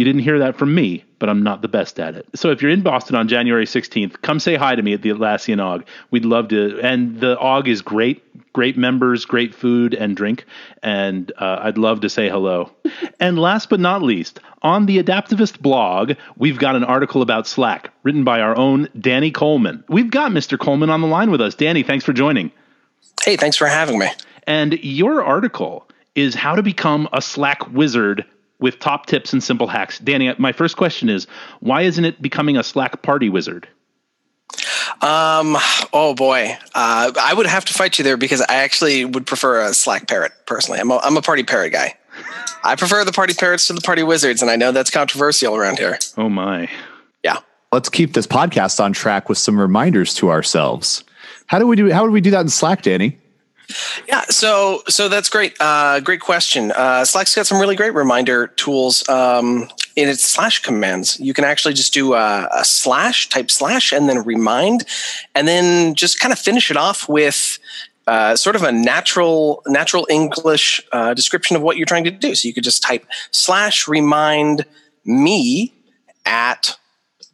You 0.00 0.04
didn't 0.04 0.22
hear 0.22 0.38
that 0.38 0.56
from 0.56 0.74
me, 0.74 1.04
but 1.18 1.28
I'm 1.28 1.42
not 1.42 1.60
the 1.60 1.68
best 1.68 2.00
at 2.00 2.14
it. 2.14 2.26
So 2.34 2.50
if 2.50 2.62
you're 2.62 2.70
in 2.70 2.80
Boston 2.80 3.16
on 3.16 3.28
January 3.28 3.66
16th, 3.66 4.22
come 4.22 4.40
say 4.40 4.54
hi 4.54 4.74
to 4.74 4.80
me 4.80 4.94
at 4.94 5.02
the 5.02 5.10
Atlassian 5.10 5.58
AUG. 5.58 5.84
We'd 6.10 6.24
love 6.24 6.48
to. 6.48 6.80
And 6.80 7.20
the 7.20 7.36
AUG 7.36 7.68
is 7.68 7.82
great, 7.82 8.24
great 8.54 8.78
members, 8.78 9.26
great 9.26 9.54
food 9.54 9.92
and 9.92 10.16
drink. 10.16 10.46
And 10.82 11.30
uh, 11.36 11.58
I'd 11.64 11.76
love 11.76 12.00
to 12.00 12.08
say 12.08 12.30
hello. 12.30 12.70
and 13.20 13.38
last 13.38 13.68
but 13.68 13.78
not 13.78 14.00
least, 14.00 14.40
on 14.62 14.86
the 14.86 14.96
Adaptavist 15.02 15.60
blog, 15.60 16.12
we've 16.38 16.58
got 16.58 16.76
an 16.76 16.84
article 16.84 17.20
about 17.20 17.46
Slack 17.46 17.92
written 18.02 18.24
by 18.24 18.40
our 18.40 18.56
own 18.56 18.88
Danny 18.98 19.30
Coleman. 19.30 19.84
We've 19.86 20.10
got 20.10 20.32
Mr. 20.32 20.58
Coleman 20.58 20.88
on 20.88 21.02
the 21.02 21.08
line 21.08 21.30
with 21.30 21.42
us. 21.42 21.54
Danny, 21.54 21.82
thanks 21.82 22.06
for 22.06 22.14
joining. 22.14 22.52
Hey, 23.22 23.36
thanks 23.36 23.58
for 23.58 23.66
having 23.66 23.98
me. 23.98 24.08
And 24.46 24.82
your 24.82 25.22
article 25.22 25.86
is 26.14 26.34
how 26.34 26.54
to 26.54 26.62
become 26.62 27.06
a 27.12 27.20
Slack 27.20 27.70
wizard 27.70 28.24
with 28.60 28.78
top 28.78 29.06
tips 29.06 29.32
and 29.32 29.42
simple 29.42 29.66
hacks. 29.66 29.98
Danny, 29.98 30.32
my 30.38 30.52
first 30.52 30.76
question 30.76 31.08
is 31.08 31.26
why 31.60 31.82
isn't 31.82 32.04
it 32.04 32.20
becoming 32.22 32.56
a 32.56 32.62
Slack 32.62 33.02
party 33.02 33.28
wizard? 33.28 33.68
Um. 35.02 35.56
Oh 35.92 36.14
boy, 36.16 36.56
uh, 36.74 37.12
I 37.20 37.32
would 37.34 37.46
have 37.46 37.64
to 37.66 37.72
fight 37.72 37.98
you 37.98 38.04
there 38.04 38.16
because 38.16 38.42
I 38.42 38.56
actually 38.56 39.04
would 39.04 39.26
prefer 39.26 39.62
a 39.62 39.72
Slack 39.72 40.08
parrot 40.08 40.32
personally. 40.46 40.80
I'm 40.80 40.90
a, 40.90 40.98
I'm 40.98 41.16
a 41.16 41.22
party 41.22 41.42
parrot 41.42 41.72
guy. 41.72 41.94
I 42.62 42.76
prefer 42.76 43.04
the 43.04 43.12
party 43.12 43.32
parrots 43.32 43.66
to 43.68 43.72
the 43.72 43.80
party 43.80 44.02
wizards, 44.02 44.42
and 44.42 44.50
I 44.50 44.56
know 44.56 44.72
that's 44.72 44.90
controversial 44.90 45.56
around 45.56 45.78
here. 45.78 45.98
Oh 46.18 46.28
my. 46.28 46.68
Yeah. 47.22 47.38
Let's 47.72 47.88
keep 47.88 48.12
this 48.14 48.26
podcast 48.26 48.82
on 48.82 48.92
track 48.92 49.28
with 49.28 49.38
some 49.38 49.58
reminders 49.58 50.14
to 50.16 50.30
ourselves. 50.30 51.04
How 51.46 51.58
do 51.58 51.66
we 51.66 51.76
do? 51.76 51.90
How 51.90 52.02
would 52.02 52.12
we 52.12 52.20
do 52.20 52.30
that 52.32 52.40
in 52.40 52.48
Slack, 52.48 52.82
Danny? 52.82 53.18
Yeah, 54.08 54.24
so 54.28 54.82
so 54.88 55.08
that's 55.08 55.28
great. 55.28 55.56
Uh, 55.60 56.00
great 56.00 56.20
question. 56.20 56.72
Uh, 56.72 57.04
Slack's 57.04 57.34
got 57.34 57.46
some 57.46 57.60
really 57.60 57.76
great 57.76 57.94
reminder 57.94 58.48
tools 58.48 59.08
um, 59.08 59.68
in 59.96 60.08
its 60.08 60.24
slash 60.24 60.62
commands. 60.62 61.18
You 61.20 61.34
can 61.34 61.44
actually 61.44 61.74
just 61.74 61.92
do 61.92 62.14
a, 62.14 62.48
a, 62.52 62.64
slash, 62.64 63.28
type 63.28 63.50
slash, 63.50 63.92
and 63.92 64.08
then 64.08 64.24
remind, 64.24 64.84
and 65.34 65.46
then 65.46 65.94
just 65.94 66.20
kind 66.20 66.32
of 66.32 66.38
finish 66.38 66.70
it 66.70 66.76
off 66.76 67.08
with. 67.08 67.58
Uh, 68.06 68.34
sort 68.34 68.56
of 68.56 68.64
a 68.64 68.72
natural 68.72 69.62
natural 69.68 70.04
English 70.10 70.82
uh, 70.90 71.14
description 71.14 71.54
of 71.54 71.62
what 71.62 71.76
you're 71.76 71.86
trying 71.86 72.02
to 72.02 72.10
do. 72.10 72.34
So 72.34 72.48
you 72.48 72.54
could 72.54 72.64
just 72.64 72.82
type 72.82 73.06
slash 73.30 73.86
remind 73.86 74.64
me 75.04 75.72
at 76.24 76.76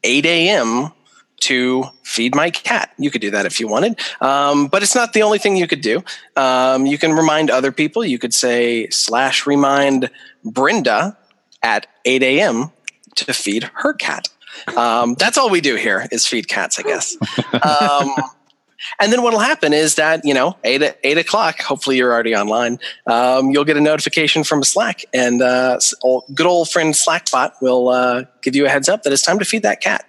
8 0.05 0.27
a.m 0.27 0.93
to 1.41 1.85
feed 2.03 2.35
my 2.35 2.51
cat. 2.51 2.91
You 2.99 3.11
could 3.11 3.21
do 3.21 3.31
that 3.31 3.47
if 3.47 3.61
you 3.61 3.69
wanted, 3.69 4.01
um, 4.21 4.69
but 4.69 4.83
it's 4.83 4.95
not 4.95 5.13
the 5.13 5.23
only 5.23 5.39
thing 5.39 5.57
you 5.57 5.67
could 5.67 5.81
do. 5.81 6.03
Um, 6.35 6.87
you 6.87 6.99
can 6.99 7.13
remind 7.13 7.51
other 7.51 7.73
people. 7.73 8.05
You 8.05 8.19
could 8.19 8.35
say 8.35 8.89
slash 8.89 9.47
remind 9.47 10.11
Brenda 10.45 11.17
at 11.63 11.87
8 12.05 12.23
a.m. 12.23 12.71
to 13.17 13.33
feed 13.35 13.71
her 13.75 13.93
cat. 13.93 14.29
Um, 14.77 15.15
that's 15.15 15.37
all 15.37 15.51
we 15.51 15.61
do 15.61 15.77
here 15.77 16.07
is 16.11 16.27
feed 16.27 16.49
cats, 16.49 16.79
I 16.79 16.83
guess. 16.83 17.17
Um, 17.63 18.15
and 19.01 19.13
then 19.13 19.23
what'll 19.23 19.41
happen 19.41 19.73
is 19.73 19.97
that 19.97 20.25
you 20.25 20.35
know 20.35 20.57
eight 20.65 20.83
eight 21.03 21.19
o'clock. 21.19 21.61
Hopefully, 21.61 21.97
you're 21.97 22.13
already 22.13 22.37
online. 22.37 22.79
Um, 23.07 23.51
you'll 23.51 23.65
get 23.65 23.77
a 23.77 23.81
notification 23.81 24.45
from 24.45 24.63
Slack, 24.63 25.05
and 25.13 25.43
uh, 25.43 25.79
good 26.35 26.47
old 26.47 26.71
friend 26.71 26.95
Slackbot 26.95 27.53
will 27.61 27.89
uh, 27.89 28.25
give 28.43 28.55
you 28.55 28.67
a 28.67 28.69
heads 28.69 28.89
up 28.89 29.03
that 29.03 29.13
it's 29.13 29.23
time 29.23 29.39
to 29.39 29.45
feed 29.45 29.63
that 29.63 29.81
cat. 29.81 30.05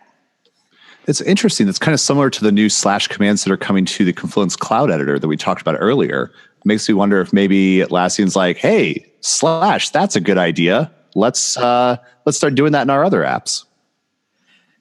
It's 1.08 1.22
interesting. 1.22 1.70
It's 1.70 1.80
kind 1.80 1.94
of 1.94 2.02
similar 2.02 2.30
to 2.30 2.44
the 2.44 2.52
new 2.52 2.68
slash 2.68 3.08
commands 3.08 3.46
that 3.46 3.52
are 3.52 3.58
coming 3.58 3.86
to 3.86 4.04
the 4.04 4.12
Confluence 4.12 4.58
Cloud 4.58 4.92
Editor 4.92 5.18
that 5.18 5.28
we 5.28 5.38
talked 5.38 5.62
about 5.62 5.78
earlier. 5.80 6.32
It 6.58 6.66
makes 6.66 6.88
me 6.88 6.94
wonder 6.94 7.22
if 7.22 7.32
maybe 7.32 7.78
Atlassian's 7.78 8.36
like, 8.36 8.58
"Hey, 8.58 9.06
slash, 9.22 9.90
that's 9.90 10.18
a 10.18 10.20
good 10.20 10.38
idea. 10.38 10.92
Let's 11.16 11.56
uh, 11.58 11.96
let's 12.26 12.38
start 12.38 12.56
doing 12.56 12.74
that 12.74 12.82
in 12.82 12.90
our 12.90 13.06
other 13.06 13.22
apps." 13.22 13.64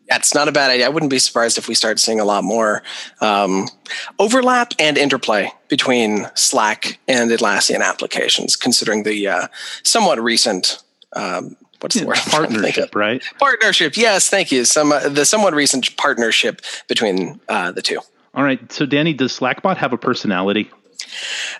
It's 0.09 0.35
not 0.35 0.49
a 0.49 0.53
bad 0.53 0.71
idea. 0.71 0.87
I 0.87 0.89
wouldn't 0.89 1.11
be 1.11 1.19
surprised 1.19 1.59
if 1.59 1.69
we 1.69 1.75
start 1.75 1.99
seeing 1.99 2.21
a 2.21 2.25
lot 2.25 2.45
more 2.45 2.83
um, 3.21 3.69
overlap 4.19 4.73
and 4.79 4.97
interplay 4.97 5.51
between 5.69 6.29
Slack 6.35 6.99
and 7.09 7.31
Atlassian 7.31 7.83
applications, 7.83 8.57
considering 8.57 9.03
the 9.03 9.27
uh, 9.29 9.49
somewhat 9.83 10.21
recent 10.21 10.83
um, 11.15 11.57
what's 11.81 11.95
the 11.95 12.07
word? 12.07 12.17
Partnership, 12.17 12.95
right? 12.95 13.23
Partnership. 13.39 13.97
Yes, 13.97 14.29
thank 14.29 14.53
you. 14.53 14.65
Some 14.65 14.93
uh, 14.93 15.09
the 15.09 15.25
somewhat 15.25 15.55
recent 15.55 15.97
partnership 15.97 16.61
between 16.89 17.41
uh, 17.49 17.73
the 17.73 17.83
two. 17.83 18.01
All 18.35 18.45
right. 18.45 18.71
So, 18.71 18.85
Danny, 18.85 19.15
does 19.15 19.39
Slackbot 19.39 19.79
have 19.79 19.93
a 19.93 19.99
personality? 19.99 20.71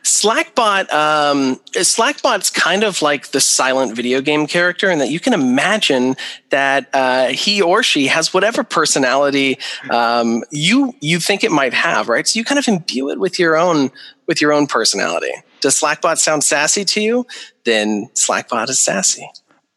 Slackbot, 0.03 0.93
um, 0.93 1.61
Slackbot's 1.75 2.51
kind 2.51 2.85
of 2.85 3.03
like 3.03 3.29
the 3.29 3.41
silent 3.41 3.95
video 3.97 4.21
game 4.21 4.47
character, 4.47 4.91
in 4.91 4.99
that 4.99 5.11
you 5.11 5.21
can 5.21 5.33
imagine 5.33 6.17
that 6.51 6.89
uh, 6.93 7.29
he 7.29 7.63
or 7.63 7.83
she 7.83 8.09
has 8.09 8.35
whatever 8.35 8.63
personality 8.65 9.59
um, 9.91 10.43
you 10.51 10.95
you 11.01 11.19
think 11.19 11.45
it 11.45 11.51
might 11.51 11.75
have, 11.75 12.09
right? 12.09 12.27
So 12.27 12.39
you 12.39 12.45
kind 12.45 12.59
of 12.59 12.69
imbue 12.69 13.11
it 13.11 13.19
with 13.19 13.39
your 13.39 13.57
own 13.57 13.91
with 14.27 14.41
your 14.41 14.53
own 14.53 14.67
personality. 14.67 15.33
Does 15.61 15.81
Slackbot 15.81 16.19
sound 16.19 16.45
sassy 16.45 16.85
to 16.85 17.01
you? 17.01 17.27
Then 17.65 18.09
Slackbot 18.15 18.69
is 18.69 18.79
sassy. 18.79 19.29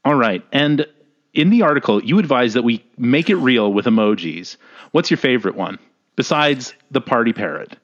All 0.09 0.15
right. 0.15 0.43
And 0.51 0.87
in 1.35 1.51
the 1.51 1.61
article, 1.61 2.03
you 2.03 2.17
advise 2.17 2.55
that 2.55 2.63
we 2.63 2.83
make 2.97 3.29
it 3.29 3.35
real 3.35 3.71
with 3.71 3.85
emojis. 3.85 4.57
What's 4.89 5.11
your 5.11 5.19
favorite 5.19 5.53
one 5.53 5.77
besides 6.15 6.73
the 6.89 6.99
party 6.99 7.31
parrot? 7.31 7.77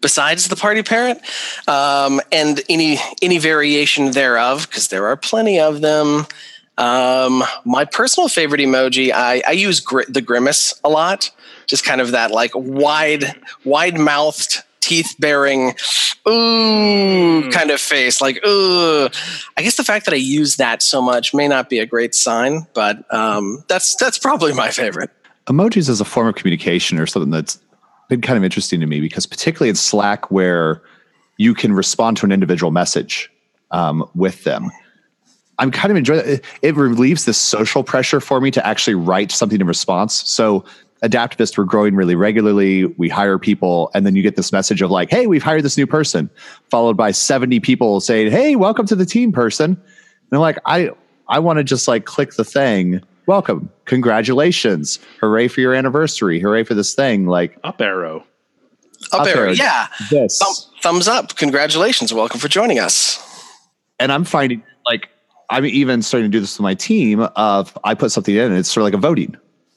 Besides 0.00 0.46
the 0.46 0.54
party 0.54 0.84
parrot, 0.84 1.18
um, 1.66 2.20
and 2.30 2.62
any 2.68 3.00
any 3.20 3.38
variation 3.38 4.12
thereof, 4.12 4.68
because 4.68 4.86
there 4.86 5.08
are 5.08 5.16
plenty 5.16 5.58
of 5.58 5.80
them. 5.80 6.28
Um, 6.78 7.42
my 7.64 7.84
personal 7.84 8.28
favorite 8.28 8.60
emoji, 8.60 9.10
I, 9.12 9.42
I 9.44 9.50
use 9.50 9.80
gr- 9.80 10.02
the 10.08 10.20
grimace 10.20 10.72
a 10.84 10.88
lot. 10.88 11.32
Just 11.66 11.84
kind 11.84 12.00
of 12.00 12.12
that 12.12 12.30
like 12.30 12.52
wide, 12.54 13.24
wide 13.64 13.98
mouthed 13.98 14.62
teeth 14.86 15.16
bearing, 15.18 15.70
ooh, 16.28 17.42
mm. 17.42 17.52
kind 17.52 17.70
of 17.70 17.80
face. 17.80 18.20
Like, 18.20 18.44
ooh. 18.46 19.08
I 19.56 19.62
guess 19.62 19.76
the 19.76 19.84
fact 19.84 20.04
that 20.04 20.14
I 20.14 20.18
use 20.18 20.56
that 20.56 20.82
so 20.82 21.02
much 21.02 21.34
may 21.34 21.48
not 21.48 21.68
be 21.68 21.78
a 21.78 21.86
great 21.86 22.14
sign, 22.14 22.66
but 22.74 23.12
um, 23.12 23.64
that's 23.68 23.96
that's 23.96 24.18
probably 24.18 24.54
my 24.54 24.70
favorite. 24.70 25.10
Emojis 25.46 25.88
as 25.88 26.00
a 26.00 26.04
form 26.04 26.28
of 26.28 26.34
communication 26.34 26.98
or 26.98 27.06
something 27.06 27.30
that's 27.30 27.58
been 28.08 28.20
kind 28.20 28.36
of 28.36 28.44
interesting 28.44 28.80
to 28.80 28.86
me 28.86 29.00
because 29.00 29.26
particularly 29.26 29.68
in 29.68 29.76
Slack 29.76 30.30
where 30.30 30.82
you 31.38 31.54
can 31.54 31.72
respond 31.72 32.16
to 32.18 32.26
an 32.26 32.32
individual 32.32 32.70
message 32.70 33.30
um, 33.70 34.08
with 34.14 34.44
them. 34.44 34.70
I'm 35.58 35.70
kind 35.70 35.90
of 35.90 35.96
enjoying 35.96 36.20
it. 36.26 36.44
It 36.62 36.76
relieves 36.76 37.24
this 37.24 37.38
social 37.38 37.82
pressure 37.82 38.20
for 38.20 38.40
me 38.40 38.50
to 38.52 38.66
actually 38.66 38.94
write 38.94 39.32
something 39.32 39.60
in 39.60 39.66
response. 39.66 40.14
So 40.28 40.64
Adaptavist, 41.02 41.58
we're 41.58 41.64
growing 41.64 41.94
really 41.94 42.14
regularly. 42.14 42.86
We 42.86 43.08
hire 43.08 43.38
people, 43.38 43.90
and 43.94 44.06
then 44.06 44.16
you 44.16 44.22
get 44.22 44.36
this 44.36 44.50
message 44.52 44.80
of 44.82 44.90
like, 44.90 45.10
"Hey, 45.10 45.26
we've 45.26 45.42
hired 45.42 45.62
this 45.62 45.76
new 45.76 45.86
person," 45.86 46.30
followed 46.70 46.96
by 46.96 47.10
seventy 47.10 47.60
people 47.60 48.00
saying, 48.00 48.30
"Hey, 48.30 48.56
welcome 48.56 48.86
to 48.86 48.96
the 48.96 49.04
team, 49.06 49.30
person." 49.32 49.70
And 49.72 50.32
I'm 50.32 50.40
like, 50.40 50.58
I 50.66 50.90
I 51.28 51.38
want 51.38 51.58
to 51.58 51.64
just 51.64 51.86
like 51.86 52.04
click 52.06 52.32
the 52.34 52.44
thing. 52.44 53.02
Welcome, 53.26 53.68
congratulations, 53.84 54.98
hooray 55.20 55.48
for 55.48 55.60
your 55.60 55.74
anniversary, 55.74 56.40
hooray 56.40 56.64
for 56.64 56.74
this 56.74 56.94
thing. 56.94 57.26
Like 57.26 57.58
Up 57.64 57.80
arrow. 57.80 58.24
Up, 59.12 59.20
Up 59.22 59.26
arrow. 59.26 59.40
arrow. 59.42 59.50
Yeah. 59.52 59.88
this, 60.10 60.38
Thumb, 60.38 60.54
thumbs 60.82 61.08
up. 61.08 61.36
Congratulations. 61.36 62.14
Welcome 62.14 62.40
for 62.40 62.48
joining 62.48 62.78
us. 62.78 63.22
and 63.98 64.10
I'm 64.12 64.24
finding 64.24 64.62
like 64.86 65.08
I'm 65.50 65.64
even 65.66 66.02
starting 66.02 66.30
to 66.30 66.36
do 66.36 66.40
this 66.40 66.56
with 66.58 66.62
my 66.62 66.74
team. 66.74 67.20
Of 67.20 67.76
I 67.84 67.94
put 67.94 68.10
something 68.12 68.34
in, 68.34 68.44
and 68.44 68.56
it's 68.56 68.70
sort 68.70 68.82
of 68.82 68.84
like 68.84 68.94
a 68.94 68.98
voting. 68.98 69.36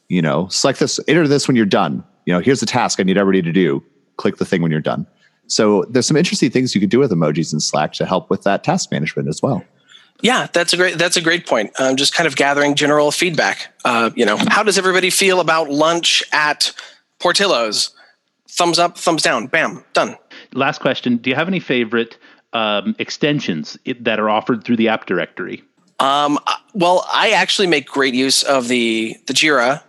You 0.10 0.22
know, 0.22 0.48
select 0.48 0.80
this, 0.80 1.00
enter 1.08 1.28
this 1.28 1.48
when 1.48 1.56
you're 1.56 1.66
done. 1.66 2.04
You 2.26 2.34
know, 2.34 2.40
here's 2.40 2.60
the 2.60 2.66
task 2.66 3.00
I 3.00 3.04
need 3.04 3.18
everybody 3.18 3.42
to 3.42 3.52
do. 3.52 3.84
Click 4.18 4.38
the 4.38 4.46
thing 4.46 4.62
when 4.62 4.72
you're 4.72 4.82
done. 4.82 5.08
So 5.48 5.84
there's 5.90 6.06
some 6.06 6.18
interesting 6.18 6.52
things 6.52 6.76
you 6.76 6.82
could 6.82 6.90
do 6.90 7.00
with 7.00 7.12
emojis 7.12 7.54
in 7.54 7.60
Slack 7.60 7.94
to 7.94 8.06
help 8.06 8.30
with 8.30 8.44
that 8.44 8.64
task 8.64 8.92
management 8.92 9.28
as 9.30 9.42
well. 9.42 9.64
Yeah, 10.22 10.48
that's 10.52 10.74
a 10.74 10.78
great 10.78 10.98
that's 10.98 11.16
a 11.16 11.22
great 11.22 11.48
point. 11.48 11.72
I'm 11.80 11.96
just 11.96 12.14
kind 12.14 12.28
of 12.28 12.36
gathering 12.36 12.76
general 12.76 13.12
feedback. 13.12 13.74
Uh, 13.86 14.10
you 14.16 14.26
know, 14.26 14.38
how 14.38 14.64
does 14.64 14.78
everybody 14.78 15.10
feel 15.10 15.40
about 15.40 15.70
lunch 15.70 16.24
at 16.34 16.74
Portillo's? 17.20 17.92
Thumbs 18.50 18.80
up, 18.80 18.98
thumbs 18.98 19.22
down. 19.22 19.48
Bam, 19.48 19.84
done. 19.94 20.18
Last 20.54 20.82
question. 20.82 21.18
Do 21.18 21.30
you 21.30 21.36
have 21.36 21.48
any 21.48 21.60
favorite 21.60 22.18
um, 22.52 22.96
extensions 23.00 23.78
that 24.02 24.20
are 24.20 24.30
offered 24.30 24.64
through 24.64 24.76
the 24.76 24.90
app 24.90 25.06
directory? 25.06 25.64
Um, 26.00 26.38
uh, 26.48 26.56
well, 26.74 27.06
I 27.14 27.32
actually 27.32 27.68
make 27.68 27.88
great 27.88 28.14
use 28.14 28.44
of 28.44 28.68
the 28.68 29.16
the 29.28 29.34
Jira 29.34 29.82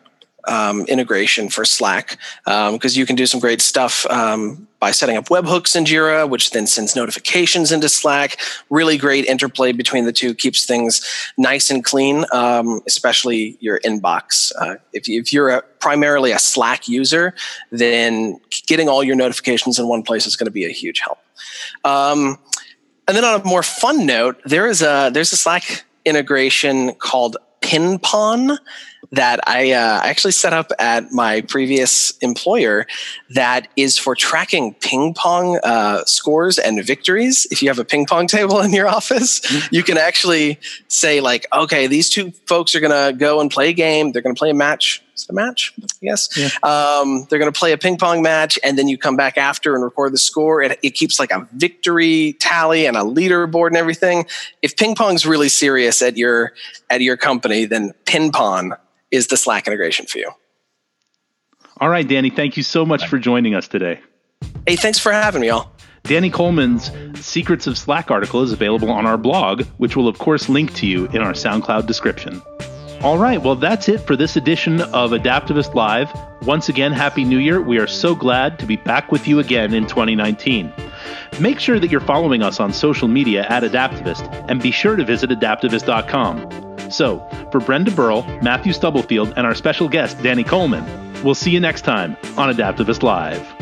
um, 0.49 0.82
integration 0.87 1.49
for 1.49 1.64
Slack 1.64 2.18
because 2.44 2.97
you 2.97 3.06
can 3.06 3.16
do 3.16 3.26
some 3.26 3.40
great 3.40 3.61
stuff 3.61 4.06
um, 4.06 4.66
by 4.80 4.90
setting 4.90 5.16
up 5.16 5.26
webhooks 5.26 5.76
in 5.76 5.85
Jira, 5.85 6.28
which 6.28 6.50
then 6.50 6.66
sends 6.66 6.97
notifications 6.97 7.70
into 7.70 7.88
Slack. 7.88 8.40
Really 8.70 8.97
great 8.97 9.26
interplay 9.26 9.73
between 9.73 10.06
the 10.06 10.12
two 10.12 10.35
keeps 10.35 10.64
things 10.64 11.02
nice 11.37 11.70
and 11.70 11.85
clean, 11.85 12.25
um, 12.32 12.80
especially 12.87 13.59
your 13.61 13.78
inbox. 13.80 14.52
Uh, 14.59 14.76
if, 14.92 15.09
if 15.09 15.32
you're 15.32 15.50
a, 15.50 15.62
primarily 15.80 16.32
a 16.32 16.38
Slack 16.38 16.88
user, 16.88 17.35
then 17.70 18.40
getting 18.66 18.88
all 18.88 19.04
your 19.04 19.16
notifications 19.16 19.78
in 19.78 19.87
one 19.87 20.02
place 20.02 20.26
is 20.26 20.35
going 20.35 20.47
to 20.47 20.52
be 20.52 20.64
a 20.64 20.70
huge 20.70 21.00
help. 21.00 21.18
Um, 21.85 22.38
and 23.06 23.16
then 23.16 23.25
on 23.25 23.40
a 23.40 23.44
more 23.44 23.62
fun 23.62 24.06
note, 24.06 24.40
there 24.44 24.66
is 24.66 24.82
a 24.82 25.11
there's 25.12 25.32
a 25.32 25.37
Slack 25.37 25.85
integration 26.04 26.94
called 26.94 27.37
Pinpon 27.61 28.59
that 29.12 29.40
I 29.47 29.73
uh, 29.73 30.00
actually 30.05 30.33
set 30.33 30.52
up 30.52 30.73
at 30.79 31.11
my 31.12 31.40
previous 31.43 32.17
employer 32.19 32.87
that 33.31 33.69
is 33.76 33.99
for 33.99 34.14
tracking 34.14 34.75
ping 34.75 35.14
pong 35.14 35.59
uh, 35.64 36.05
scores 36.05 36.59
and 36.59 36.85
victories. 36.85 37.47
If 37.50 37.62
you 37.62 37.69
have 37.69 37.79
a 37.79 37.85
ping 37.85 38.07
pong 38.07 38.26
table 38.29 38.61
in 38.61 38.73
your 38.73 38.88
office, 38.88 39.40
you 39.73 39.83
can 39.83 39.99
actually 39.99 40.59
say 40.88 41.21
like, 41.21 41.47
okay, 41.52 41.87
these 41.87 42.09
two 42.09 42.31
folks 42.47 42.75
are 42.75 42.81
going 42.81 42.93
to 42.93 43.17
go 43.17 43.40
and 43.40 43.50
play 43.50 43.71
a 43.71 43.73
game. 43.73 44.12
They're 44.12 44.23
going 44.23 44.35
to 44.35 44.38
play 44.38 44.50
a 44.50 44.55
match. 44.55 45.02
Is 45.20 45.26
it 45.28 45.32
a 45.32 45.34
match? 45.34 45.74
Yes. 46.00 46.28
Um, 46.62 47.26
they're 47.28 47.38
going 47.38 47.52
to 47.52 47.58
play 47.58 47.72
a 47.72 47.78
ping 47.78 47.98
pong 47.98 48.22
match, 48.22 48.58
and 48.64 48.78
then 48.78 48.88
you 48.88 48.96
come 48.96 49.16
back 49.16 49.36
after 49.36 49.74
and 49.74 49.84
record 49.84 50.12
the 50.12 50.18
score. 50.18 50.62
It, 50.62 50.78
it 50.82 50.90
keeps 50.90 51.20
like 51.20 51.30
a 51.30 51.46
victory 51.52 52.36
tally 52.40 52.86
and 52.86 52.96
a 52.96 53.00
leaderboard 53.00 53.68
and 53.68 53.76
everything. 53.76 54.26
If 54.62 54.76
ping 54.76 54.94
pong's 54.94 55.26
really 55.26 55.50
serious 55.50 56.00
at 56.00 56.16
your 56.16 56.52
at 56.88 57.02
your 57.02 57.16
company, 57.16 57.66
then 57.66 57.92
Pinpon 58.06 58.76
is 59.10 59.26
the 59.26 59.36
Slack 59.36 59.66
integration 59.66 60.06
for 60.06 60.18
you. 60.18 60.30
All 61.78 61.88
right, 61.88 62.06
Danny, 62.06 62.30
thank 62.30 62.56
you 62.56 62.62
so 62.62 62.86
much 62.86 63.06
for 63.06 63.18
joining 63.18 63.54
us 63.54 63.68
today. 63.68 64.00
Hey, 64.66 64.76
thanks 64.76 64.98
for 64.98 65.12
having 65.12 65.42
me, 65.42 65.48
y'all. 65.48 65.70
Danny 66.04 66.30
Coleman's 66.30 66.90
Secrets 67.20 67.66
of 67.66 67.76
Slack 67.76 68.10
article 68.10 68.42
is 68.42 68.52
available 68.52 68.90
on 68.90 69.06
our 69.06 69.18
blog, 69.18 69.64
which 69.76 69.96
will, 69.96 70.08
of 70.08 70.18
course, 70.18 70.48
link 70.48 70.74
to 70.74 70.86
you 70.86 71.06
in 71.08 71.18
our 71.18 71.32
SoundCloud 71.32 71.86
description. 71.86 72.40
All 73.02 73.16
right, 73.16 73.40
well, 73.40 73.57
that's 73.57 73.88
it 73.88 73.99
for 73.99 74.14
this 74.14 74.37
edition 74.37 74.83
of 74.83 75.12
Adaptavist 75.12 75.75
Live. 75.75 76.12
Once 76.42 76.69
again, 76.69 76.92
Happy 76.92 77.25
New 77.25 77.38
Year. 77.38 77.59
We 77.59 77.78
are 77.78 77.87
so 77.87 78.14
glad 78.14 78.59
to 78.59 78.66
be 78.66 78.76
back 78.76 79.11
with 79.11 79.26
you 79.26 79.38
again 79.38 79.73
in 79.73 79.87
2019. 79.87 80.71
Make 81.40 81.61
sure 81.61 81.80
that 81.80 81.90
you're 81.90 82.00
following 82.00 82.42
us 82.42 82.61
on 82.61 82.75
social 82.75 83.09
media 83.09 83.47
at 83.49 83.62
Adaptavist, 83.62 84.50
and 84.50 84.62
be 84.62 84.71
sure 84.71 84.97
to 84.97 85.04
visit 85.04 85.30
adaptavist.com. 85.30 86.90
So, 86.90 87.26
for 87.50 87.61
Brenda 87.61 87.90
Burl, 87.90 88.23
Matthew 88.42 88.75
Stubblefield, 88.75 89.33
and 89.35 89.47
our 89.47 89.54
special 89.54 89.88
guest, 89.88 90.23
Danny 90.23 90.45
Coleman, 90.45 90.85
we'll 91.23 91.35
see 91.35 91.50
you 91.50 91.61
next 91.61 91.83
time 91.83 92.19
on 92.37 92.54
Adaptavist 92.54 93.02
Live. 93.02 93.60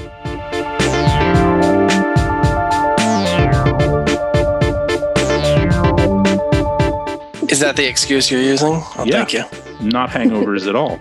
Is 7.51 7.61
that 7.61 7.77
the 7.77 7.87
excuse 7.89 8.31
you're 8.31 8.43
using? 8.43 8.83
Oh, 8.83 9.05
Yeah. 9.07 9.25
Thank 9.25 9.33
you. 9.33 9.45
not 9.81 10.11
hangovers 10.11 10.67
at 10.69 10.75
all. 10.77 11.01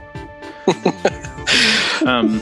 um, 2.07 2.41